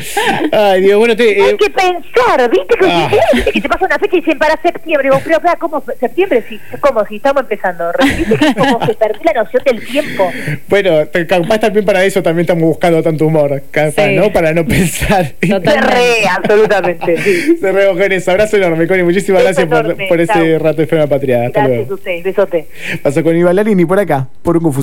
Ay, 0.52 0.80
Dios, 0.82 0.98
bueno, 0.98 1.16
te, 1.16 1.22
Hay 1.42 1.50
eh, 1.50 1.56
que 1.58 1.70
pensar, 1.70 2.50
¿viste? 2.50 2.76
Que, 2.76 2.87
Ah. 2.90 3.10
¿viste 3.34 3.52
que 3.52 3.60
te 3.60 3.68
pasa 3.68 3.84
una 3.84 3.98
fecha 3.98 4.16
y 4.16 4.20
dicen 4.20 4.38
para 4.38 4.60
septiembre. 4.60 5.10
Vos, 5.10 5.20
pero, 5.25 5.38
¿cómo? 5.58 5.82
¿Septiembre? 6.00 6.42
Sí, 6.48 6.58
¿cómo? 6.80 7.04
Si 7.06 7.16
estamos 7.16 7.42
empezando. 7.42 7.84
¿Viste 8.16 8.37
que 8.37 8.54
como 8.54 8.87
se 8.87 8.94
perdió 8.94 9.20
la 9.34 9.42
noción 9.42 9.62
del 9.64 9.87
tiempo? 9.87 10.30
bueno, 10.68 11.06
te- 11.06 11.26
capaz 11.26 11.58
también 11.58 11.84
para 11.84 12.04
eso 12.04 12.22
también 12.22 12.42
estamos 12.42 12.64
buscando 12.64 13.02
tanto 13.02 13.26
humor, 13.26 13.62
capaz, 13.70 14.06
Sí. 14.08 14.14
¿no? 14.16 14.32
Para 14.32 14.52
no 14.54 14.64
pensar. 14.66 15.32
Total. 15.40 15.75
Se 15.75 15.80
re, 15.80 16.28
absolutamente, 16.30 17.16
sí. 17.22 17.56
Se 17.60 17.72
re 17.72 17.92
mujeres. 17.92 18.26
Abrazo 18.28 18.56
enorme, 18.56 18.87
Connie. 18.87 19.02
Muchísimas 19.04 19.42
Beso 19.42 19.54
gracias 19.62 19.66
por, 19.68 19.84
enorme, 19.87 20.06
por 20.08 20.20
ese 20.20 20.58
rato 20.58 20.80
de 20.82 20.87
Frena 20.87 21.06
Patriada. 21.06 21.46
Hasta 21.46 21.60
Gracias 21.60 21.76
luego. 21.78 21.92
a 21.92 21.94
ustedes, 21.96 22.25
besote. 22.25 22.66
Pasó 23.02 23.22
con 23.22 23.37
Iván 23.37 23.56
Larini 23.56 23.84
por 23.84 23.98
acá, 23.98 24.28
por 24.42 24.56
un 24.56 24.62
confuso. 24.64 24.76